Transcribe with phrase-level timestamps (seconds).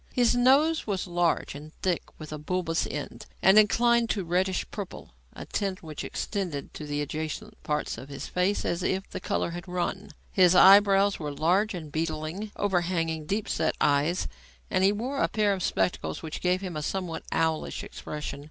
[0.15, 4.65] His nose was large and thick with a bulbous end, and inclined to a reddish
[4.71, 9.19] purple, a tint which extended to the adjacent parts of his face as if the
[9.19, 10.09] colour had run.
[10.31, 14.27] His eyebrows were large and beetling, overhanging deep set eyes,
[14.71, 18.39] and he wore a pair of spectacles which gave him a somewhat owlish expression.